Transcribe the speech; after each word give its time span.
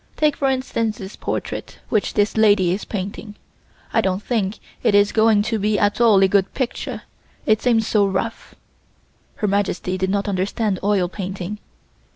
Take 0.17 0.35
for 0.37 0.47
instance 0.49 0.97
this 0.97 1.15
portrait 1.15 1.77
which 1.89 2.15
this 2.15 2.35
lady 2.35 2.71
is 2.71 2.85
painting. 2.85 3.35
I 3.93 4.01
don't 4.01 4.23
think 4.23 4.57
it 4.81 4.95
is 4.95 5.11
going 5.11 5.43
to 5.43 5.59
be 5.59 5.77
at 5.77 6.01
all 6.01 6.23
a 6.23 6.27
good 6.27 6.51
picture, 6.55 7.03
it 7.45 7.61
seems 7.61 7.85
so 7.85 8.07
rough. 8.07 8.55
(Her 9.35 9.47
Majesty 9.47 9.99
did 9.99 10.09
not 10.09 10.27
understand 10.27 10.79
oil 10.81 11.07
painting). 11.07 11.59